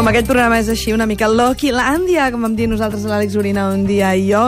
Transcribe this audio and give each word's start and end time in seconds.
Com 0.00 0.08
aquest 0.08 0.30
programa 0.30 0.56
és 0.56 0.68
així, 0.72 0.94
una 0.96 1.04
mica 1.04 1.26
Loquilàndia, 1.28 2.30
com 2.32 2.40
vam 2.46 2.54
dir 2.56 2.64
nosaltres 2.70 3.02
l'Àlex 3.04 3.34
Orina 3.36 3.66
un 3.68 3.82
dia 3.84 4.14
i 4.16 4.22
jo, 4.30 4.46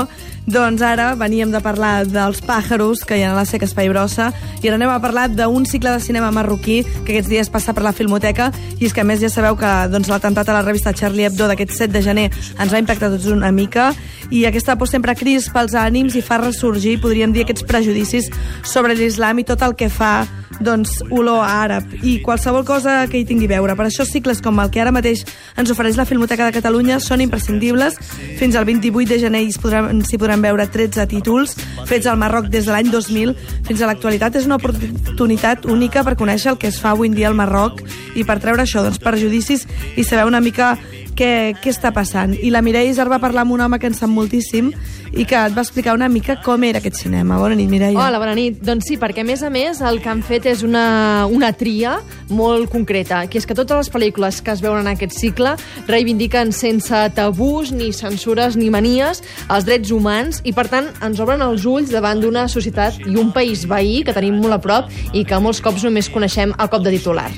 doncs 0.48 0.80
ara 0.80 1.10
veníem 1.20 1.52
de 1.52 1.60
parlar 1.60 2.06
dels 2.08 2.40
pàjaros 2.40 3.02
que 3.04 3.18
hi 3.18 3.26
ha 3.26 3.34
a 3.34 3.36
la 3.36 3.44
Seca 3.44 3.68
Espai 3.68 3.90
Brossa 3.92 4.30
i 4.62 4.70
ara 4.70 4.78
anem 4.78 4.88
a 4.88 4.96
parlar 5.04 5.26
d'un 5.28 5.68
cicle 5.68 5.92
de 5.92 6.00
cinema 6.00 6.32
marroquí 6.32 6.78
que 7.04 7.12
aquests 7.12 7.28
dies 7.28 7.52
passa 7.52 7.76
per 7.76 7.84
la 7.84 7.92
Filmoteca 7.92 8.48
i 8.78 8.88
és 8.88 8.96
que 8.96 9.04
a 9.04 9.06
més 9.06 9.20
ja 9.20 9.28
sabeu 9.28 9.58
que 9.60 9.76
doncs, 9.92 10.08
l'atemptat 10.08 10.48
a 10.48 10.56
la 10.56 10.64
revista 10.64 10.96
Charlie 10.96 11.28
Hebdo 11.28 11.50
d'aquest 11.50 11.76
7 11.84 11.92
de 11.92 12.02
gener 12.08 12.28
ens 12.32 12.72
va 12.72 12.80
impactar 12.80 13.12
tots 13.12 13.28
una 13.28 13.52
mica 13.52 13.90
i 14.30 14.46
aquesta 14.48 14.78
por 14.80 14.88
sempre 14.88 15.12
crispa 15.20 15.66
els 15.66 15.76
ànims 15.76 16.16
i 16.16 16.24
fa 16.24 16.40
ressorgir, 16.40 16.96
podríem 17.04 17.36
dir, 17.36 17.44
aquests 17.44 17.68
prejudicis 17.68 18.32
sobre 18.64 18.96
l'islam 18.96 19.44
i 19.44 19.50
tot 19.52 19.60
el 19.68 19.76
que 19.76 19.92
fa 19.92 20.22
doncs, 20.60 20.98
olor 21.10 21.42
àrab 21.46 21.88
i 22.02 22.18
qualsevol 22.22 22.64
cosa 22.66 23.06
que 23.10 23.20
hi 23.20 23.26
tingui 23.28 23.48
a 23.48 23.54
veure. 23.54 23.76
Per 23.78 23.86
això 23.86 24.04
cicles 24.08 24.42
com 24.44 24.60
el 24.60 24.70
que 24.70 24.82
ara 24.82 24.92
mateix 24.94 25.24
ens 25.58 25.72
ofereix 25.72 25.96
la 25.96 26.06
Filmoteca 26.08 26.46
de 26.46 26.54
Catalunya 26.54 26.98
són 27.00 27.22
imprescindibles. 27.24 27.98
Fins 28.40 28.56
al 28.56 28.66
28 28.68 29.08
de 29.08 29.18
gener 29.22 29.42
s'hi 29.48 29.62
podran, 29.62 30.02
podran 30.18 30.44
veure 30.44 30.66
13 30.66 31.06
títols 31.10 31.56
fets 31.88 32.06
al 32.06 32.20
Marroc 32.20 32.50
des 32.52 32.66
de 32.66 32.74
l'any 32.74 32.90
2000 32.92 33.34
fins 33.66 33.82
a 33.82 33.90
l'actualitat. 33.90 34.36
És 34.36 34.48
una 34.48 34.60
oportunitat 34.60 35.66
única 35.66 36.04
per 36.04 36.16
conèixer 36.20 36.52
el 36.52 36.58
que 36.58 36.70
es 36.72 36.80
fa 36.80 36.92
avui 36.92 37.10
en 37.10 37.16
dia 37.18 37.28
al 37.30 37.38
Marroc 37.38 37.82
i 38.14 38.24
per 38.28 38.38
treure 38.42 38.62
això, 38.62 38.84
doncs, 38.84 39.00
perjudicis 39.02 39.66
i 39.96 40.04
saber 40.04 40.26
una 40.28 40.40
mica 40.40 40.76
què, 41.16 41.54
què 41.60 41.70
està 41.72 41.92
passant. 41.94 42.34
I 42.34 42.50
la 42.52 42.62
Mireia 42.64 42.90
Isar 42.90 43.08
va 43.10 43.20
parlar 43.22 43.44
amb 43.46 43.54
un 43.54 43.62
home 43.64 43.78
que 43.80 43.88
en 43.90 43.96
sap 43.96 44.10
moltíssim 44.12 44.72
i 45.12 45.26
que 45.28 45.36
et 45.36 45.54
va 45.54 45.62
explicar 45.64 45.94
una 45.96 46.08
mica 46.08 46.38
com 46.44 46.62
era 46.64 46.80
aquest 46.80 47.02
cinema. 47.02 47.38
Bona 47.40 47.56
nit, 47.58 47.68
Mireia. 47.70 47.98
Hola, 47.98 48.20
bona 48.22 48.34
nit. 48.36 48.60
Doncs 48.64 48.88
sí, 48.88 48.96
perquè 49.00 49.24
a 49.24 49.28
més 49.28 49.42
a 49.44 49.50
més 49.52 49.82
el 49.84 50.00
que 50.02 50.10
han 50.12 50.22
fet 50.24 50.48
és 50.50 50.62
una, 50.66 51.26
una 51.30 51.52
tria 51.52 51.98
molt 52.32 52.70
concreta, 52.72 53.24
que 53.28 53.40
és 53.40 53.46
que 53.48 53.56
totes 53.58 53.84
les 53.84 53.92
pel·lícules 53.92 54.40
que 54.44 54.54
es 54.54 54.64
veuen 54.64 54.80
en 54.82 54.92
aquest 54.94 55.16
cicle 55.18 55.54
reivindiquen 55.90 56.54
sense 56.56 57.02
tabús, 57.16 57.74
ni 57.76 57.92
censures, 57.96 58.56
ni 58.56 58.70
manies 58.72 59.22
els 59.52 59.68
drets 59.68 59.92
humans 59.92 60.40
i, 60.44 60.56
per 60.56 60.68
tant, 60.72 60.88
ens 61.04 61.20
obren 61.20 61.44
els 61.44 61.66
ulls 61.68 61.92
davant 61.92 62.22
d'una 62.22 62.48
societat 62.48 63.02
i 63.04 63.18
un 63.20 63.34
país 63.36 63.66
veí 63.68 64.00
que 64.06 64.16
tenim 64.16 64.40
molt 64.40 64.56
a 64.56 64.62
prop 64.64 64.90
i 65.12 65.26
que 65.28 65.42
molts 65.42 65.60
cops 65.64 65.84
només 65.84 66.10
coneixem 66.12 66.56
al 66.56 66.72
cop 66.72 66.84
de 66.86 66.96
titular. 66.96 67.30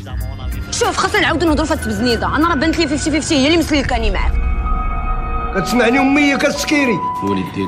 شوف 0.81 0.97
خاصنا 0.97 1.21
نعاودو 1.21 1.47
نهضروا 1.47 1.67
في 1.67 1.75
التبزنيده 1.75 2.37
أنا 2.37 2.49
راه 2.49 2.55
بانت 2.55 2.79
لي 2.79 2.89
50 2.89 3.13
50 3.13 3.39
هي 3.39 3.47
اللي 3.47 3.59
مثل 3.59 3.77
الكلمات 3.77 4.33
كتسمعني 5.56 6.00
امي 6.00 6.38
كتسكيري 6.38 6.98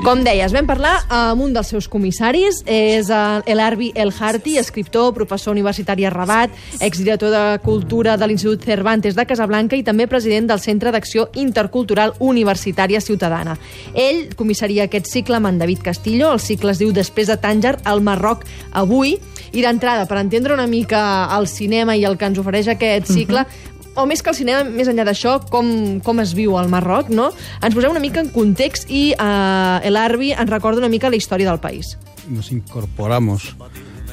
Com 0.04 0.22
deies, 0.24 0.52
vam 0.54 0.66
parlar 0.66 0.94
amb 1.12 1.42
un 1.44 1.52
dels 1.52 1.68
seus 1.68 1.88
comissaris, 1.90 2.62
és 2.64 3.10
eh, 3.12 3.52
el 3.52 3.60
Arbi 3.60 3.90
El 3.94 4.12
Harti, 4.18 4.54
escriptor, 4.58 5.12
professor 5.12 5.52
universitari 5.52 6.06
a 6.06 6.10
Rabat, 6.10 6.54
exdirector 6.80 7.30
de 7.34 7.42
Cultura 7.64 8.16
de 8.16 8.28
l'Institut 8.28 8.64
Cervantes 8.64 9.18
de 9.18 9.26
Casablanca 9.28 9.76
i 9.76 9.84
també 9.84 10.06
president 10.08 10.48
del 10.48 10.62
Centre 10.62 10.92
d'Acció 10.94 11.28
Intercultural 11.34 12.14
Universitària 12.20 13.02
Ciutadana. 13.04 13.58
Ell 13.94 14.32
comissaria 14.38 14.86
aquest 14.88 15.10
cicle 15.10 15.36
amb 15.36 15.50
en 15.50 15.60
David 15.60 15.82
Castillo, 15.84 16.32
el 16.32 16.40
cicle 16.40 16.72
es 16.72 16.80
diu 16.80 16.94
Després 16.96 17.28
de 17.28 17.36
Tànger, 17.36 17.76
al 17.84 18.00
Marroc 18.00 18.46
avui, 18.72 19.18
i 19.52 19.60
d'entrada, 19.60 20.08
per 20.08 20.22
entendre 20.22 20.56
una 20.56 20.66
mica 20.70 21.28
el 21.36 21.50
cinema 21.50 21.98
i 21.98 22.06
el 22.08 22.16
que 22.16 22.30
ens 22.30 22.40
ofereix 22.40 22.72
aquest 22.72 23.12
cicle, 23.12 23.44
uh 23.44 23.46
-huh 23.46 23.72
O 23.97 24.05
més 24.09 24.21
que 24.21 24.31
el 24.31 24.37
cinema, 24.37 24.63
més 24.69 24.89
enllà 24.91 25.05
d'això, 25.07 25.39
com, 25.51 25.67
com 26.05 26.21
es 26.23 26.35
viu 26.37 26.57
al 26.59 26.69
Marroc, 26.71 27.09
no? 27.09 27.31
Ens 27.61 27.75
posem 27.75 27.93
una 27.93 28.03
mica 28.03 28.21
en 28.23 28.29
context 28.33 28.91
i 28.93 29.09
eh, 29.13 29.87
el 29.89 29.97
Arbi 29.97 30.33
ens 30.35 30.51
recorda 30.53 30.83
una 30.83 30.91
mica 30.93 31.09
la 31.09 31.17
història 31.19 31.49
del 31.49 31.59
país. 31.63 31.97
Nos 32.29 32.51
incorporamos 32.51 33.55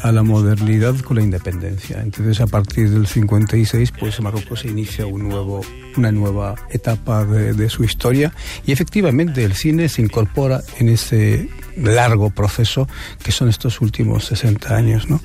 a 0.02 0.12
la 0.12 0.22
modernidad 0.22 0.94
con 1.00 1.16
la 1.16 1.22
independencia. 1.22 2.00
Entonces, 2.02 2.40
a 2.40 2.46
partir 2.46 2.90
del 2.90 3.06
56, 3.06 3.92
pues 3.98 4.20
Marruecos 4.20 4.60
se 4.60 4.68
inicia 4.68 5.06
un 5.06 5.28
nuevo, 5.28 5.62
una 5.96 6.12
nueva 6.12 6.54
etapa 6.70 7.24
de, 7.24 7.54
de 7.54 7.70
su 7.70 7.84
historia 7.84 8.32
y 8.66 8.72
efectivamente 8.72 9.44
el 9.44 9.54
cine 9.54 9.88
se 9.88 10.02
incorpora 10.02 10.60
en 10.78 10.90
ese 10.90 11.48
largo 11.76 12.30
proceso 12.30 12.86
que 13.22 13.32
son 13.32 13.48
estos 13.48 13.80
últimos 13.80 14.26
60 14.26 14.76
años. 14.76 15.08
¿no? 15.08 15.20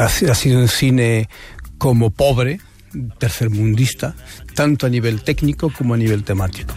Ha, 0.00 0.04
ha 0.04 0.34
sido 0.34 0.60
un 0.60 0.68
cine 0.68 1.28
como 1.78 2.10
pobre, 2.10 2.60
tercermundista, 3.18 4.14
tanto 4.54 4.86
a 4.86 4.88
nivell 4.88 5.20
tècnic 5.24 5.66
com 5.76 5.92
a 5.92 5.96
nivell 5.96 6.22
temàtic. 6.24 6.72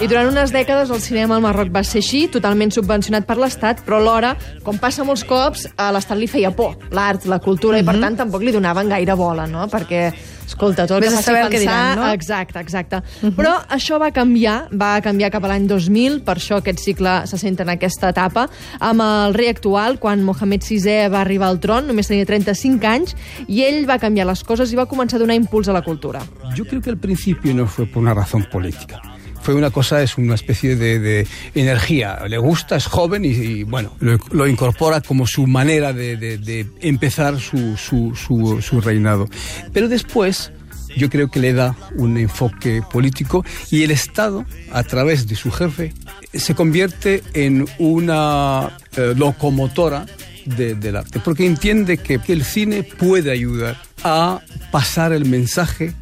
I 0.00 0.06
durant 0.08 0.30
unes 0.30 0.48
dècades 0.48 0.88
el 0.88 1.00
cinema 1.04 1.36
al 1.36 1.42
Marroc 1.44 1.68
va 1.74 1.82
ser 1.84 2.00
així, 2.00 2.22
totalment 2.32 2.70
subvencionat 2.72 3.26
per 3.28 3.36
l'Estat, 3.36 3.82
però 3.84 3.98
alhora, 4.00 4.30
com 4.64 4.78
passa 4.80 5.04
molts 5.04 5.26
cops, 5.28 5.66
a 5.76 5.90
l'Estat 5.92 6.16
li 6.16 6.26
feia 6.26 6.50
por 6.56 6.78
l'art, 6.90 7.26
la 7.26 7.38
cultura, 7.38 7.76
uh 7.76 7.80
-huh. 7.80 7.82
i 7.82 7.86
per 7.86 7.94
Mhm. 7.96 8.00
tant 8.00 8.16
tampoc 8.16 8.40
li 8.42 8.52
donaven 8.52 8.88
gaire 8.88 9.14
bola, 9.14 9.46
no? 9.46 9.68
Perquè, 9.68 10.12
escolta, 10.50 10.86
tot 10.86 10.98
el 10.98 11.06
Vés 11.06 11.14
que 11.14 11.18
a 11.18 11.20
faci 11.20 11.30
saber 11.30 11.42
pensar... 11.42 11.52
que 11.54 11.60
diran, 11.64 11.98
no? 11.98 12.12
Exacte, 12.12 12.60
exacte. 12.60 12.96
Uh 12.96 13.28
-huh. 13.28 13.34
Però 13.36 13.52
això 13.68 13.98
va 14.00 14.10
canviar, 14.10 14.68
va 14.72 15.00
canviar 15.00 15.30
cap 15.30 15.44
a 15.44 15.48
l'any 15.48 15.66
2000, 15.66 16.20
per 16.22 16.36
això 16.36 16.58
aquest 16.58 16.80
cicle 16.80 17.26
se 17.26 17.38
sent 17.38 17.60
en 17.60 17.68
aquesta 17.68 18.10
etapa, 18.10 18.48
amb 18.78 19.00
el 19.00 19.34
rei 19.34 19.48
actual, 19.48 19.98
quan 19.98 20.22
Mohamed 20.22 20.62
VI 20.62 21.08
va 21.08 21.20
arribar 21.20 21.48
al 21.48 21.60
tron, 21.60 21.86
només 21.86 22.08
tenia 22.08 22.26
35 22.26 22.86
anys, 22.86 23.16
i 23.48 23.62
ell 23.62 23.88
va 23.88 23.98
canviar 23.98 24.26
les 24.26 24.42
coses 24.44 24.72
i 24.72 24.76
va 24.76 24.86
començar 24.86 25.16
a 25.16 25.20
donar 25.20 25.36
impuls 25.36 25.68
a 25.68 25.72
la 25.72 25.82
cultura. 25.82 26.20
Yo 26.54 26.64
creo 26.64 26.80
que 26.80 26.90
al 26.90 26.98
principio 26.98 27.54
no 27.54 27.66
fue 27.66 27.86
por 27.86 28.02
una 28.02 28.14
razón 28.14 28.46
política. 28.50 29.09
Fue 29.42 29.54
una 29.54 29.70
cosa, 29.70 30.02
es 30.02 30.18
una 30.18 30.34
especie 30.34 30.76
de, 30.76 31.26
energía. 31.54 32.20
Le 32.28 32.38
gusta, 32.38 32.76
es 32.76 32.86
joven 32.86 33.24
y, 33.24 33.62
bueno, 33.64 33.96
lo, 34.00 34.46
incorpora 34.46 35.00
como 35.00 35.26
su 35.26 35.46
manera 35.46 35.92
de, 35.92 36.66
empezar 36.80 37.38
su, 37.40 37.76
su, 37.76 38.14
su, 38.14 38.60
su 38.60 38.80
reinado. 38.80 39.28
Pero 39.72 39.88
después 39.88 40.52
yo 40.96 41.08
creo 41.08 41.30
que 41.30 41.40
le 41.40 41.52
da 41.52 41.76
un 41.96 42.16
enfoque 42.18 42.82
político 42.92 43.44
y 43.70 43.82
el 43.82 43.90
Estado, 43.90 44.44
a 44.72 44.82
través 44.82 45.26
de 45.26 45.36
su 45.36 45.50
jefe, 45.50 45.94
se 46.32 46.54
convierte 46.54 47.22
en 47.34 47.66
una 47.78 48.76
eh, 48.96 49.14
locomotora 49.16 50.06
de, 50.44 50.74
del 50.74 50.96
arte, 50.96 51.20
porque 51.20 51.46
entiende 51.46 51.98
que 51.98 52.20
el 52.28 52.44
cine 52.44 52.82
puede 52.82 53.30
ayudar 53.30 53.80
a 54.02 54.40
pasar 54.70 55.12
el 55.12 55.26
mensaje 55.26 55.92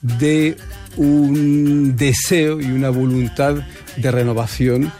de 0.00 0.56
un 0.98 1.96
deseo 1.96 2.60
y 2.60 2.66
una 2.66 2.90
voluntad 2.90 3.56
de 3.96 4.10
renovación. 4.10 4.92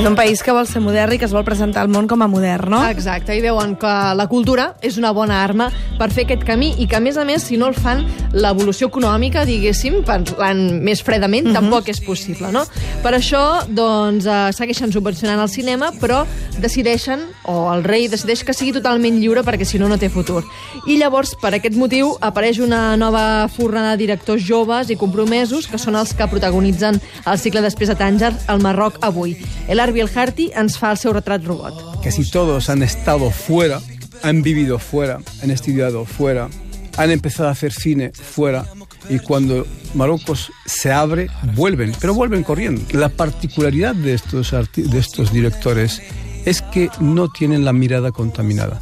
I 0.00 0.02
d'un 0.02 0.14
país 0.16 0.40
que 0.40 0.48
vol 0.56 0.64
ser 0.64 0.80
modern 0.80 1.12
i 1.12 1.18
que 1.20 1.26
es 1.28 1.32
vol 1.36 1.42
presentar 1.44 1.82
al 1.82 1.90
món 1.92 2.06
com 2.08 2.22
a 2.24 2.26
modern, 2.30 2.70
no? 2.72 2.78
Exacte, 2.88 3.34
i 3.36 3.42
veuen 3.44 3.74
que 3.76 3.90
la 4.16 4.24
cultura 4.30 4.70
és 4.80 4.96
una 4.96 5.10
bona 5.12 5.42
arma 5.44 5.66
per 5.98 6.06
fer 6.08 6.24
aquest 6.24 6.46
camí 6.48 6.70
i 6.80 6.86
que, 6.88 6.96
a 6.96 7.02
més 7.04 7.18
a 7.20 7.26
més, 7.28 7.44
si 7.44 7.58
no 7.60 7.68
el 7.68 7.76
fan, 7.76 8.06
l'evolució 8.32 8.88
econòmica, 8.88 9.42
diguéssim, 9.44 9.98
parlant 10.08 10.62
més 10.80 11.02
fredament, 11.04 11.44
uh 11.44 11.50
-huh. 11.50 11.58
tampoc 11.58 11.90
és 11.92 12.00
possible, 12.00 12.48
no? 12.50 12.64
Per 13.02 13.12
això, 13.12 13.66
doncs, 13.68 14.24
eh, 14.24 14.52
segueixen 14.56 14.90
subvencionant 14.90 15.38
el 15.38 15.50
cinema, 15.50 15.92
però 16.00 16.24
decideixen, 16.58 17.20
o 17.44 17.70
el 17.74 17.84
rei 17.84 18.08
decideix 18.08 18.42
que 18.42 18.54
sigui 18.54 18.72
totalment 18.72 19.20
lliure 19.20 19.42
perquè, 19.42 19.64
si 19.64 19.78
no, 19.78 19.86
no 19.86 19.98
té 19.98 20.08
futur. 20.08 20.44
I 20.86 20.96
llavors, 20.96 21.34
per 21.34 21.54
aquest 21.54 21.76
motiu, 21.76 22.16
apareix 22.20 22.58
una 22.58 22.96
nova 22.96 23.48
fornada 23.48 23.90
de 23.90 23.98
directors 23.98 24.42
joves 24.42 24.88
i 24.88 24.96
compromesos, 24.96 25.66
que 25.66 25.76
són 25.76 25.94
els 25.94 26.14
que 26.14 26.26
protagonitzen 26.26 26.98
el 27.26 27.38
cicle 27.38 27.60
després 27.60 27.88
de 27.90 27.96
Tànger 27.96 28.32
al 28.46 28.60
Marroc 28.60 28.96
avui. 29.02 29.36
El 29.68 29.89
Arbi 29.90 30.00
El 30.04 30.10
Harti 30.14 30.44
ens 30.54 30.76
fa 30.78 30.92
el 30.94 30.98
seu 31.00 31.10
retrat 31.10 31.42
robot. 31.42 31.96
Casi 32.04 32.22
todos 32.30 32.68
han 32.70 32.84
estado 32.84 33.32
fuera, 33.32 33.80
han 34.22 34.40
vivido 34.40 34.78
fuera, 34.78 35.18
han 35.42 35.50
estudiado 35.50 36.04
fuera, 36.04 36.48
han 36.96 37.10
empezado 37.10 37.48
a 37.48 37.52
hacer 37.52 37.72
cine 37.72 38.12
fuera 38.12 38.66
y 39.08 39.18
cuando 39.18 39.66
Marruecos 39.94 40.52
se 40.64 40.92
abre, 40.92 41.26
vuelven, 41.56 41.92
pero 42.00 42.14
vuelven 42.14 42.44
corriendo. 42.44 42.82
La 42.92 43.08
particularidad 43.08 43.96
de 43.96 44.14
estos, 44.14 44.52
de 44.52 44.98
estos 44.98 45.32
directores 45.32 46.00
es 46.44 46.62
que 46.62 46.88
no 47.00 47.28
tienen 47.28 47.64
la 47.64 47.72
mirada 47.72 48.12
contaminada. 48.12 48.80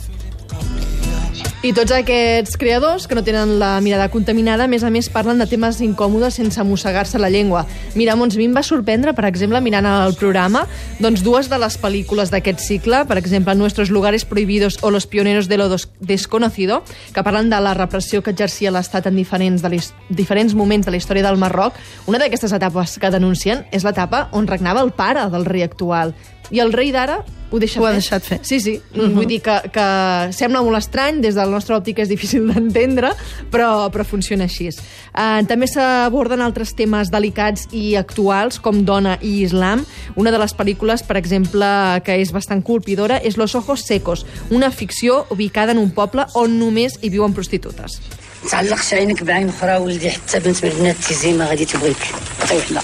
I 1.59 1.73
tots 1.75 1.91
aquests 1.91 2.55
creadors 2.55 3.09
que 3.11 3.17
no 3.19 3.25
tenen 3.27 3.57
la 3.59 3.81
mirada 3.83 4.05
contaminada, 4.13 4.69
a 4.69 4.71
més 4.71 4.85
a 4.87 4.93
més, 4.95 5.09
parlen 5.11 5.41
de 5.43 5.47
temes 5.51 5.81
incòmodes 5.83 6.37
sense 6.39 6.63
mossegar-se 6.63 7.19
la 7.19 7.33
llengua. 7.35 7.65
Mira, 7.99 8.15
Mons, 8.15 8.37
a 8.37 8.39
mi 8.39 8.47
em 8.47 8.55
va 8.55 8.63
sorprendre, 8.63 9.11
per 9.11 9.25
exemple, 9.27 9.59
mirant 9.59 9.89
el 9.91 10.15
programa, 10.15 10.69
doncs 11.03 11.25
dues 11.27 11.51
de 11.51 11.59
les 11.59 11.75
pel·lícules 11.83 12.31
d'aquest 12.31 12.63
cicle, 12.63 13.03
per 13.11 13.19
exemple, 13.19 13.57
Nuestros 13.59 13.91
lugares 13.91 14.25
prohibidos 14.25 14.79
o 14.83 14.93
Los 14.93 15.09
pioneros 15.09 15.49
de 15.49 15.59
lo 15.59 15.67
desconocido, 15.99 16.85
que 17.13 17.25
parlen 17.27 17.51
de 17.51 17.59
la 17.59 17.75
repressió 17.75 18.23
que 18.23 18.31
exercia 18.31 18.71
l'Estat 18.71 19.11
en 19.11 19.19
diferents, 19.19 19.59
de 19.59 19.83
diferents 20.15 20.55
moments 20.55 20.87
de 20.87 20.95
la 20.95 21.03
història 21.03 21.27
del 21.27 21.43
Marroc. 21.43 21.75
Una 22.07 22.23
d'aquestes 22.23 22.55
etapes 22.55 23.01
que 23.03 23.11
denuncien 23.11 23.67
és 23.73 23.83
l'etapa 23.83 24.29
on 24.31 24.47
regnava 24.47 24.87
el 24.87 24.95
pare 24.95 25.27
del 25.27 25.45
rei 25.45 25.67
actual 25.67 26.15
i 26.52 26.60
el 26.60 26.74
rei 26.74 26.92
d'ara 26.92 27.24
ho 27.54 27.60
deixa 27.60 27.80
Ho 27.80 27.86
ha 27.86 27.92
fer. 27.92 28.00
deixat 28.00 28.24
fer. 28.24 28.40
Sí, 28.42 28.60
sí. 28.60 28.82
Uh 28.96 29.04
-huh. 29.04 29.14
Vull 29.14 29.28
dir 29.28 29.42
que, 29.42 29.70
que 29.72 30.34
sembla 30.34 30.62
molt 30.64 30.78
estrany, 30.78 31.22
des 31.22 31.36
del 31.36 31.52
nostre 31.52 31.76
òptic 31.76 32.00
és 32.00 32.10
difícil 32.10 32.48
d'entendre, 32.48 33.12
però, 33.52 33.92
però 33.92 34.04
funciona 34.04 34.46
així. 34.46 34.70
Uh, 34.70 35.46
també 35.46 35.68
s'aborden 35.68 36.42
altres 36.42 36.74
temes 36.74 37.12
delicats 37.12 37.68
i 37.72 37.96
actuals, 37.96 38.60
com 38.60 38.84
dona 38.86 39.20
i 39.22 39.44
islam. 39.44 39.86
Una 40.16 40.32
de 40.32 40.40
les 40.40 40.56
pel·lícules, 40.58 41.04
per 41.04 41.18
exemple, 41.18 42.02
que 42.04 42.20
és 42.22 42.32
bastant 42.32 42.64
colpidora, 42.64 43.18
és 43.18 43.38
Los 43.38 43.54
ojos 43.56 43.82
secos, 43.82 44.26
una 44.50 44.72
ficció 44.72 45.26
ubicada 45.30 45.72
en 45.74 45.78
un 45.78 45.92
poble 45.92 46.26
on 46.34 46.58
només 46.58 46.98
hi 47.02 47.10
viuen 47.10 47.34
prostitutes. 47.34 48.02
تعلقش 48.50 48.94
عينك 48.94 49.24
بعين 49.24 49.50
اخرى 49.50 49.78
ولدي 49.78 50.10
حتى 50.10 50.40
بنت 50.40 50.66
من 50.66 50.72
البنات 50.72 50.96
تيزي 50.96 51.34
ما 51.34 51.46
غادي 51.46 51.66
تبغيك 51.66 51.98
حتى 52.42 52.58
وحده 52.58 52.82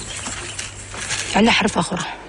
على 1.36 1.51
حرف 1.51 1.77
اخرى 1.77 2.00
حرفة 2.00 2.23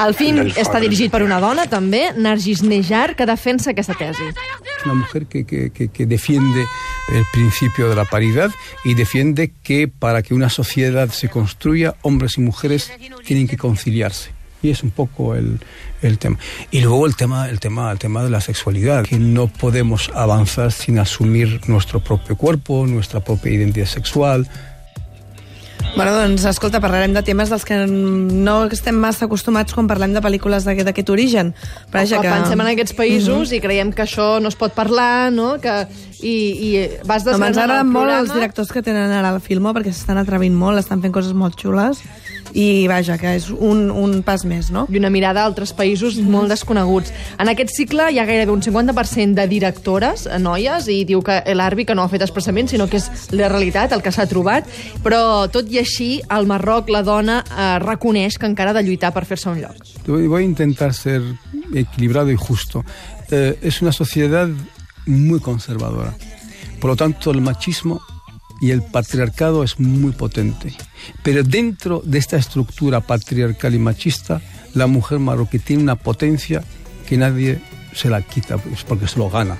El 0.00 0.14
film 0.14 0.38
està 0.56 0.78
dirigit 0.80 1.10
per 1.12 1.20
una 1.22 1.40
dona, 1.42 1.66
també, 1.68 2.12
Nargis 2.16 2.62
Nejar, 2.62 3.16
que 3.16 3.26
defensa 3.26 3.70
aquesta 3.74 3.92
tesi. 3.98 4.22
Es 4.78 4.84
una 4.86 4.94
mujer 4.94 5.26
que, 5.26 5.44
que- 5.44 5.70
que- 5.70 5.88
que 5.88 6.06
defiende 6.06 6.64
el 7.12 7.24
principio 7.32 7.88
de 7.90 7.96
la 7.96 8.04
paridad 8.06 8.50
y 8.84 8.94
defiende 8.94 9.52
que 9.62 9.88
para 9.88 10.22
que 10.22 10.32
una 10.32 10.48
sociedad 10.48 11.10
se 11.10 11.28
construya, 11.28 11.96
hombres 12.02 12.38
y 12.38 12.40
mujeres 12.40 12.90
tienen 13.26 13.46
que 13.46 13.56
conciliarse. 13.58 14.30
Y 14.62 14.70
es 14.70 14.82
un 14.82 14.90
poco 14.90 15.34
el, 15.34 15.58
el 16.02 16.18
tema. 16.18 16.38
Y 16.70 16.80
luego 16.80 17.06
el 17.06 17.16
tema, 17.16 17.48
el 17.48 17.60
tema, 17.60 17.90
el 17.92 17.98
tema 17.98 18.22
de 18.22 18.30
la 18.30 18.40
sexualidad, 18.40 19.04
que 19.04 19.18
no 19.18 19.48
podemos 19.48 20.10
avanzar 20.14 20.70
sin 20.72 20.98
asumir 20.98 21.60
nuestro 21.66 22.00
propio 22.00 22.36
cuerpo, 22.36 22.86
nuestra 22.86 23.20
propia 23.20 23.52
identidad 23.52 23.86
sexual. 23.86 24.48
Bueno, 25.96 26.12
doncs, 26.14 26.44
escolta, 26.48 26.80
parlarem 26.80 27.12
de 27.12 27.20
temes 27.26 27.50
dels 27.52 27.64
que 27.66 27.76
no 27.84 28.54
estem 28.72 28.96
massa 28.96 29.26
acostumats 29.26 29.74
quan 29.76 29.88
parlem 29.90 30.14
de 30.14 30.22
pel·lícules 30.24 30.64
d'aquest 30.64 30.88
aquest 30.92 31.10
origen. 31.12 31.50
Però 31.90 32.00
vaja, 32.04 32.20
que... 32.22 32.30
Pensem 32.30 32.62
en 32.62 32.70
aquests 32.72 32.94
països 32.96 33.52
i 33.52 33.60
creiem 33.60 33.90
que 33.92 34.06
això 34.06 34.38
no 34.40 34.48
es 34.48 34.56
pot 34.56 34.72
parlar, 34.76 35.28
no? 35.34 35.56
Que, 35.60 35.74
i, 36.22 36.32
I 36.70 36.70
vas 37.04 37.26
No, 37.26 37.32
desgranant 37.32 37.50
Ens 37.50 37.58
el 37.58 37.64
agraden 37.66 37.90
molt 37.90 38.06
programa. 38.06 38.22
els 38.24 38.32
directors 38.38 38.72
que 38.72 38.84
tenen 38.86 39.12
ara 39.12 39.34
el 39.34 39.42
Filmo 39.44 39.74
perquè 39.76 39.92
s'estan 39.92 40.20
atrevint 40.22 40.56
molt, 40.56 40.80
estan 40.80 41.02
fent 41.04 41.12
coses 41.12 41.34
molt 41.36 41.58
xules 41.60 42.00
i 42.54 42.86
vaja, 42.90 43.16
que 43.20 43.34
és 43.38 43.48
un, 43.50 43.88
un 43.90 44.20
pas 44.26 44.44
més, 44.48 44.70
no? 44.74 44.86
i 44.90 44.98
una 44.98 45.10
mirada 45.12 45.42
a 45.42 45.48
altres 45.48 45.72
països 45.76 46.18
molt 46.22 46.50
desconeguts. 46.52 47.12
En 47.40 47.50
aquest 47.52 47.74
cicle 47.76 48.10
hi 48.10 48.18
ha 48.20 48.26
gairebé 48.28 48.52
un 48.52 48.62
50% 48.64 49.38
de 49.38 49.46
directores, 49.50 50.26
eh, 50.26 50.38
noies, 50.42 50.88
i 50.90 51.02
diu 51.08 51.22
que 51.26 51.40
l'Arbi 51.54 51.86
que 51.88 51.94
no 51.94 52.04
ha 52.04 52.12
fet 52.12 52.24
expressament, 52.26 52.70
sinó 52.70 52.88
que 52.90 53.00
és 53.00 53.30
la 53.36 53.50
realitat, 53.52 53.94
el 53.94 54.02
que 54.02 54.12
s'ha 54.14 54.28
trobat, 54.30 54.68
però 55.04 55.48
tot 55.52 55.70
i 55.70 55.80
així, 55.82 56.10
al 56.28 56.48
Marroc 56.50 56.90
la 56.90 57.04
dona 57.06 57.40
eh, 57.44 57.70
reconeix 57.84 58.38
que 58.38 58.50
encara 58.50 58.74
ha 58.74 58.78
de 58.80 58.84
lluitar 58.86 59.12
per 59.14 59.26
fer-se 59.28 59.50
un 59.50 59.60
lloc. 59.62 59.86
Voy 60.06 60.42
a 60.42 60.44
intentar 60.44 60.94
ser 60.94 61.22
equilibrado 61.74 62.30
y 62.30 62.36
justo. 62.36 62.84
Eh, 63.30 63.58
es 63.62 63.82
una 63.82 63.92
sociedad 63.92 64.48
muy 65.06 65.40
conservadora. 65.40 66.14
Por 66.80 66.90
lo 66.90 66.96
tanto, 66.96 67.30
el 67.30 67.40
machismo 67.40 68.00
y 68.60 68.70
el 68.70 68.82
patriarcado 68.82 69.64
es 69.64 69.80
muy 69.80 70.12
potente. 70.12 70.74
Pero 71.22 71.42
dentro 71.42 72.02
de 72.04 72.18
esta 72.18 72.36
estructura 72.36 73.00
patriarcal 73.00 73.74
y 73.74 73.78
machista, 73.78 74.40
la 74.74 74.86
mujer 74.86 75.18
marroquí 75.18 75.58
tiene 75.58 75.82
una 75.82 75.96
potencia 75.96 76.62
que 77.08 77.16
nadie 77.16 77.60
se 77.94 78.08
la 78.08 78.22
quita, 78.22 78.58
porque 78.86 79.08
se 79.08 79.18
lo 79.18 79.30
gana. 79.30 79.56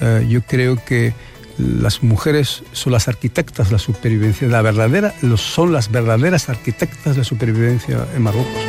Eh, 0.00 0.26
yo 0.28 0.42
creo 0.42 0.82
que 0.84 1.12
las 1.58 2.02
mujeres 2.02 2.62
son 2.72 2.92
las 2.92 3.08
arquitectas 3.08 3.68
de 3.68 3.72
la 3.72 3.78
supervivencia, 3.78 4.48
la 4.48 4.62
verdadera, 4.62 5.14
son 5.36 5.72
las 5.72 5.90
verdaderas 5.90 6.48
arquitectas 6.48 7.14
de 7.14 7.18
la 7.18 7.24
supervivencia 7.24 8.06
en 8.14 8.22
Marruecos. 8.22 8.62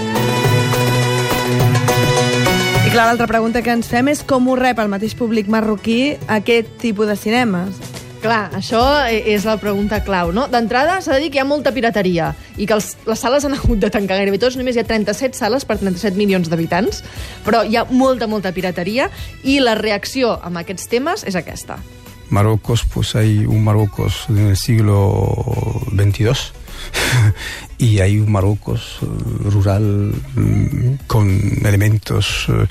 I 2.89 2.91
clar, 2.91 3.05
l'altra 3.05 3.27
pregunta 3.29 3.61
que 3.61 3.69
ens 3.69 3.85
fem 3.85 4.07
és 4.09 4.23
com 4.25 4.47
ho 4.49 4.55
rep 4.57 4.79
el 4.81 4.89
mateix 4.89 5.13
públic 5.13 5.45
marroquí 5.45 6.15
aquest 6.25 6.71
tipus 6.81 7.05
de 7.05 7.13
cinemes? 7.21 7.77
Clar, 8.19 8.49
això 8.57 8.81
e- 9.07 9.31
és 9.33 9.45
la 9.47 9.55
pregunta 9.61 10.01
clau, 10.03 10.33
no? 10.35 10.47
D'entrada 10.51 10.97
s'ha 10.99 11.15
de 11.15 11.21
dir 11.23 11.29
que 11.31 11.39
hi 11.39 11.43
ha 11.43 11.47
molta 11.47 11.71
pirateria 11.71 12.33
i 12.57 12.67
que 12.67 12.75
els, 12.75 12.97
les 13.07 13.19
sales 13.19 13.45
han 13.47 13.55
hagut 13.55 13.79
de 13.79 13.89
tancar 13.93 14.17
gairebé 14.19 14.41
tots, 14.41 14.57
només 14.59 14.75
hi 14.75 14.83
ha 14.83 14.87
37 14.87 15.39
sales 15.39 15.63
per 15.63 15.77
37 15.79 16.19
milions 16.19 16.51
d'habitants, 16.51 16.99
però 17.45 17.63
hi 17.63 17.79
ha 17.79 17.85
molta, 17.89 18.27
molta 18.27 18.51
pirateria 18.51 19.07
i 19.47 19.61
la 19.63 19.77
reacció 19.79 20.35
amb 20.43 20.59
aquests 20.59 20.91
temes 20.91 21.23
és 21.23 21.39
aquesta. 21.39 21.79
Marruecos, 22.29 22.83
pues 22.93 23.15
hay 23.15 23.45
un 23.45 23.63
Marruecos 23.63 24.25
en 24.29 24.49
el 24.49 24.57
siglo 24.57 25.81
XXII 25.95 26.35
y 27.77 27.99
hay 27.99 28.19
un 28.19 28.31
Marruecos 28.31 28.99
eh, 29.01 29.05
rural 29.49 30.13
mm, 30.35 31.07
con 31.07 31.29
elementos 31.65 32.47
eh, 32.49 32.67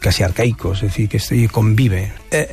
casi 0.00 0.22
arcaicos, 0.22 0.82
es 0.82 0.94
decir, 0.94 1.08
que 1.08 1.48
convive. 1.48 2.12
Eh, 2.30 2.48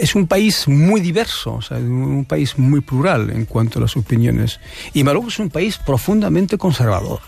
es 0.00 0.14
un 0.14 0.26
país 0.26 0.68
muy 0.68 1.00
diverso, 1.00 1.60
un 1.70 2.24
país 2.24 2.58
muy 2.58 2.80
plural 2.80 3.30
en 3.30 3.44
cuanto 3.44 3.78
a 3.78 3.82
las 3.82 3.96
opiniones. 3.96 4.60
Y 4.92 5.04
Marruecos 5.04 5.34
es 5.34 5.40
un 5.40 5.50
país 5.50 5.78
profundamente 5.78 6.58
conservador. 6.58 7.20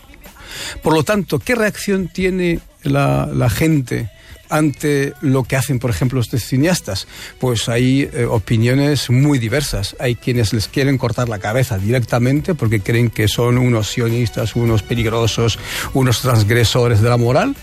Por 0.81 0.93
lo 0.93 1.03
tanto, 1.03 1.39
¿qué 1.39 1.55
reacción 1.55 2.07
tiene 2.07 2.59
la, 2.83 3.29
la 3.31 3.49
gente 3.49 4.09
ante 4.49 5.13
lo 5.21 5.43
que 5.43 5.55
hacen, 5.55 5.79
por 5.79 5.89
ejemplo, 5.89 6.19
estos 6.19 6.43
cineastas? 6.43 7.07
Pues 7.39 7.69
hay 7.69 8.09
eh, 8.13 8.25
opiniones 8.25 9.09
muy 9.09 9.39
diversas. 9.39 9.95
Hay 9.99 10.15
quienes 10.15 10.53
les 10.53 10.67
quieren 10.67 10.97
cortar 10.97 11.29
la 11.29 11.39
cabeza 11.39 11.77
directamente 11.77 12.55
porque 12.55 12.79
creen 12.79 13.09
que 13.09 13.27
son 13.27 13.57
unos 13.57 13.89
sionistas, 13.89 14.55
unos 14.55 14.83
peligrosos, 14.83 15.59
unos 15.93 16.21
transgresores 16.21 17.01
de 17.01 17.09
la 17.09 17.17
moral, 17.17 17.55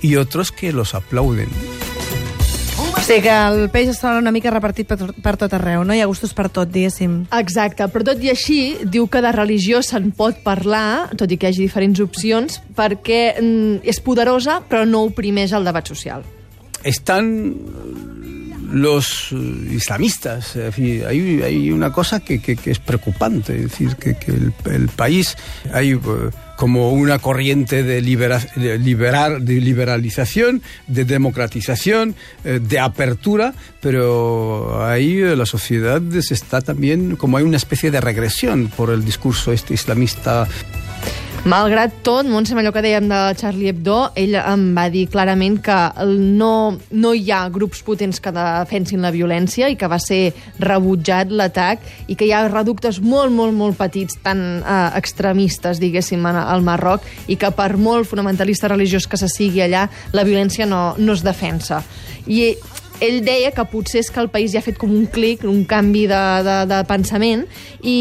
y 0.00 0.16
otros 0.16 0.50
que 0.50 0.72
los 0.72 0.94
aplauden. 0.94 1.48
O 3.02 3.04
sigui 3.04 3.24
que 3.24 3.34
el 3.34 3.64
peix 3.74 3.88
està 3.90 4.12
una 4.14 4.30
mica 4.30 4.50
repartit 4.54 4.86
per, 4.86 5.08
per 5.24 5.32
tot 5.34 5.50
arreu, 5.56 5.80
no? 5.82 5.90
Hi 5.90 6.04
ha 6.04 6.06
gustos 6.06 6.30
per 6.38 6.44
tot, 6.54 6.70
diguéssim. 6.70 7.16
Exacte, 7.34 7.88
però 7.90 8.06
tot 8.12 8.22
i 8.22 8.30
així, 8.30 8.58
diu 8.86 9.08
que 9.10 9.18
de 9.24 9.32
religió 9.34 9.80
se'n 9.82 10.12
pot 10.14 10.38
parlar, 10.44 11.10
tot 11.18 11.34
i 11.34 11.34
que 11.34 11.48
hi 11.48 11.50
hagi 11.50 11.64
diferents 11.64 11.98
opcions, 12.04 12.60
perquè 12.78 13.18
mm, 13.40 13.82
és 13.90 13.98
poderosa 14.06 14.60
però 14.70 14.84
no 14.86 15.02
oprimeix 15.08 15.50
el 15.50 15.66
debat 15.66 15.90
social. 15.90 16.22
están 16.84 17.26
los 18.72 19.28
eh, 19.32 19.36
islamistas. 19.72 20.56
Fin, 20.72 21.02
hay, 21.06 21.42
hay 21.42 21.70
una 21.70 21.92
cosa 21.92 22.20
que, 22.20 22.40
que- 22.40 22.58
es 22.70 22.78
preocupante, 22.78 23.54
es 23.56 23.62
decir, 23.70 23.96
que, 23.96 24.14
que 24.16 24.32
el, 24.32 24.88
país 24.88 25.36
hay 25.72 25.92
eh, 25.92 25.98
como 26.56 26.92
una 26.92 27.18
corriente 27.18 27.82
de, 27.82 28.00
libera- 28.00 28.46
de 28.56 28.78
liberar, 28.78 29.40
de 29.42 29.54
liberalización, 29.60 30.62
de 30.86 31.04
democratización, 31.04 32.14
eh, 32.44 32.60
de 32.62 32.78
apertura, 32.78 33.54
pero 33.80 34.84
ahí 34.86 35.18
eh, 35.20 35.36
la 35.36 35.46
sociedad 35.46 36.00
se 36.20 36.34
está 36.34 36.60
también 36.60 37.16
como 37.16 37.36
hay 37.36 37.44
una 37.44 37.56
especie 37.56 37.90
de 37.90 38.00
regresión 38.00 38.68
por 38.76 38.90
el 38.90 39.04
discurso 39.04 39.52
este 39.52 39.74
islamista 39.74 40.46
Malgrat 41.42 41.96
tot, 42.06 42.22
Montse, 42.30 42.54
allò 42.54 42.70
que 42.70 42.84
dèiem 42.84 43.08
de 43.10 43.16
Charlie 43.34 43.72
Hebdo, 43.72 43.96
ell 44.14 44.36
em 44.38 44.60
va 44.76 44.84
dir 44.94 45.08
clarament 45.10 45.56
que 45.58 45.74
no, 46.06 46.78
no 46.94 47.10
hi 47.18 47.32
ha 47.34 47.40
grups 47.50 47.80
potents 47.82 48.22
que 48.22 48.30
defensin 48.30 49.02
la 49.02 49.10
violència 49.10 49.66
i 49.66 49.74
que 49.74 49.88
va 49.90 49.98
ser 49.98 50.20
rebutjat 50.62 51.34
l'atac 51.34 51.82
i 52.06 52.14
que 52.14 52.28
hi 52.28 52.30
ha 52.30 52.44
reductes 52.46 53.00
molt, 53.02 53.34
molt, 53.34 53.56
molt 53.58 53.74
petits, 53.80 54.20
tan 54.22 54.62
eh, 54.62 54.78
extremistes, 55.00 55.82
diguéssim, 55.82 56.22
al 56.30 56.62
Marroc 56.62 57.10
i 57.26 57.34
que 57.34 57.50
per 57.50 57.72
molt 57.74 58.06
fonamentalista 58.06 58.70
religiós 58.70 59.10
que 59.10 59.18
se 59.18 59.26
sigui 59.26 59.64
allà, 59.66 59.88
la 60.14 60.22
violència 60.22 60.70
no, 60.70 60.92
no 61.02 61.18
es 61.18 61.26
defensa. 61.26 61.82
I 62.30 62.52
ell 63.02 63.20
deia 63.26 63.50
que 63.54 63.64
potser 63.66 64.00
és 64.02 64.12
el 64.22 64.30
país 64.30 64.52
ja 64.54 64.60
ha 64.62 64.64
fet 64.64 64.78
un 64.86 65.06
clic, 65.10 65.42
un 65.48 65.64
canvi 65.68 66.06
de, 66.10 66.22
de, 66.46 66.56
de 66.70 66.78
pensament 66.86 67.44
i, 67.80 67.98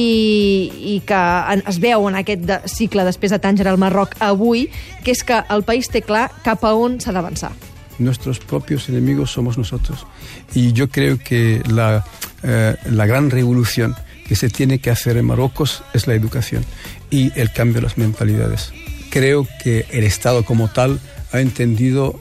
i 0.94 0.96
que 1.08 1.24
en, 1.56 1.66
es 1.68 1.82
veu 1.82 2.08
en 2.10 2.20
aquest 2.22 2.46
de, 2.46 2.62
cicle 2.70 3.08
després 3.08 3.34
de 3.34 3.42
Tànger 3.42 3.68
al 3.72 3.82
Marroc 3.82 4.16
avui, 4.20 4.68
que 5.04 5.16
és 5.16 5.26
que 5.26 5.42
el 5.50 5.66
país 5.66 5.90
té 5.90 6.04
clar 6.06 6.30
cap 6.46 6.64
a 6.64 6.76
on 6.78 7.00
s'ha 7.02 7.14
d'avançar. 7.16 7.54
nuestros 8.02 8.40
propios 8.40 8.90
enemigos 8.90 9.32
somos 9.32 9.58
nosotros. 9.58 10.06
Y 10.54 10.74
yo 10.74 10.90
creo 10.90 11.18
que 11.20 11.62
la, 11.70 12.04
eh, 12.44 12.76
la 12.90 13.06
gran 13.06 13.30
revolución 13.30 13.96
que 14.28 14.36
se 14.36 14.50
tiene 14.50 14.80
que 14.80 14.90
hacer 14.90 15.18
en 15.18 15.26
Marruecos 15.26 15.84
es 15.94 16.08
la 16.08 16.16
educación 16.16 16.66
y 17.10 17.38
el 17.40 17.52
cambio 17.52 17.76
de 17.76 17.82
las 17.84 17.98
mentalidades. 17.98 18.72
Creo 19.10 19.48
que 19.64 19.86
el 19.92 20.04
Estado 20.04 20.44
como 20.44 20.70
tal 20.70 21.00
ha 21.32 21.40
entendido 21.40 22.20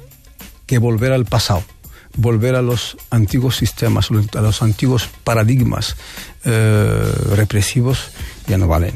que 0.66 0.78
volver 0.78 1.12
al 1.12 1.24
pasado, 1.24 1.64
volver 2.16 2.54
a 2.54 2.62
los 2.62 2.96
antiguos 3.10 3.56
sistemas, 3.56 4.10
a 4.10 4.40
los 4.40 4.62
antiguos 4.62 5.08
paradigmas 5.24 5.96
eh, 6.44 7.12
represivos 7.36 8.10
ya 8.46 8.58
no 8.58 8.68
valen. 8.68 8.94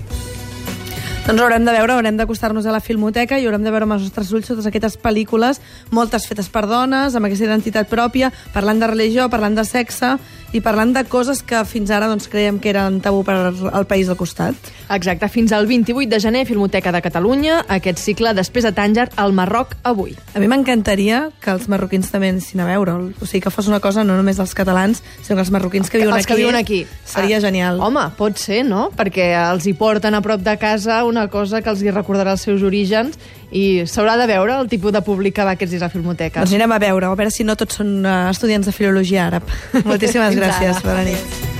Doncs 1.25 1.40
haurem 1.40 1.64
de 1.64 1.73
veure, 1.73 1.94
haurem 1.94 2.18
d'acostar-nos 2.18 2.66
a 2.68 2.73
la 2.75 2.83
filmoteca 2.85 3.38
i 3.40 3.47
haurem 3.47 3.62
de 3.64 3.71
veure 3.73 3.87
amb 3.87 3.94
els 3.97 4.02
nostres 4.04 4.28
ulls 4.37 4.50
totes 4.50 4.66
aquestes 4.68 4.99
pel·lícules, 5.00 5.56
moltes 5.88 6.26
fetes 6.28 6.50
per 6.52 6.66
dones, 6.68 7.16
amb 7.16 7.25
aquesta 7.25 7.47
identitat 7.49 7.88
pròpia, 7.88 8.28
parlant 8.52 8.83
de 8.83 8.90
religió, 8.90 9.30
parlant 9.33 9.56
de 9.56 9.64
sexe 9.64 10.18
i 10.54 10.61
parlant 10.62 10.92
de 10.94 11.02
coses 11.11 11.42
que 11.42 11.58
fins 11.66 11.90
ara 11.90 12.06
doncs, 12.06 12.28
creiem 12.30 12.61
que 12.62 12.70
eren 12.70 13.00
tabú 13.02 13.25
per 13.26 13.34
al 13.75 13.87
país 13.90 14.08
al 14.08 14.16
costat. 14.16 14.54
Exacte, 14.94 15.26
fins 15.28 15.50
al 15.52 15.66
28 15.66 16.08
de 16.12 16.20
gener, 16.23 16.44
Filmoteca 16.46 16.92
de 16.94 17.00
Catalunya, 17.02 17.64
aquest 17.75 17.99
cicle 17.99 18.30
després 18.38 18.64
de 18.64 18.70
Tànger, 18.76 19.08
al 19.18 19.34
Marroc, 19.34 19.75
avui. 19.82 20.14
A 20.34 20.38
mi 20.38 20.46
m'encantaria 20.50 21.25
que 21.42 21.50
els 21.50 21.66
marroquins 21.73 22.11
també 22.12 22.30
anessin 22.30 22.62
a 22.62 22.68
veure'l. 22.70 23.11
O 23.20 23.26
sigui, 23.26 23.42
que 23.49 23.50
fos 23.50 23.66
una 23.68 23.80
cosa 23.82 24.04
no 24.06 24.14
només 24.16 24.38
dels 24.38 24.54
catalans, 24.54 25.02
sinó 25.23 25.37
que 25.40 25.44
els 25.46 25.50
marroquins 25.54 25.90
que 25.90 25.99
viuen 25.99 26.14
els 26.14 26.25
aquí... 26.25 26.32
que 26.32 26.40
viuen 26.40 26.56
aquí. 26.61 26.82
Seria 27.04 27.38
Ah, 27.38 27.40
genial. 27.49 27.80
Home, 27.82 28.06
pot 28.16 28.38
ser, 28.38 28.62
no? 28.64 28.90
Perquè 28.94 29.32
els 29.50 29.66
hi 29.66 29.75
porten 29.75 30.14
a 30.14 30.23
prop 30.23 30.40
de 30.46 30.54
casa 30.62 31.02
una 31.04 31.26
cosa 31.28 31.62
que 31.62 31.70
els 31.75 31.82
hi 31.82 31.90
recordarà 31.90 32.37
els 32.38 32.46
seus 32.46 32.62
orígens 32.62 33.18
i 33.54 33.87
s'haurà 33.87 34.18
de 34.18 34.26
veure 34.30 34.58
el 34.58 34.68
tipus 34.70 34.94
de 34.94 35.02
públic 35.06 35.37
que 35.38 35.46
va 35.46 35.54
aquests 35.54 35.76
dies 35.76 35.87
a 35.87 35.90
Filmoteca. 35.92 36.42
Doncs 36.42 36.54
anirem 36.56 36.75
a 36.75 36.80
veure, 36.82 37.06
a 37.06 37.14
veure 37.14 37.34
si 37.34 37.46
no 37.46 37.54
tots 37.58 37.78
són 37.80 37.96
uh, 38.02 38.28
estudiants 38.34 38.66
de 38.70 38.75
filologia 38.75 39.28
àrab. 39.30 39.50
Moltíssimes 39.90 40.34
gràcies. 40.38 40.82
Bona 40.82 41.04
nit. 41.06 41.53